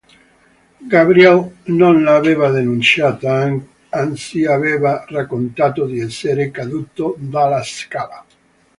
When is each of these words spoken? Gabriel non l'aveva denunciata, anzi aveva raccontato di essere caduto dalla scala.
Gabriel 0.93 1.57
non 1.67 2.01
l'aveva 2.01 2.49
denunciata, 2.49 3.55
anzi 3.89 4.45
aveva 4.45 5.05
raccontato 5.07 5.85
di 5.85 5.99
essere 5.99 6.49
caduto 6.49 7.13
dalla 7.19 7.61
scala. 7.63 8.25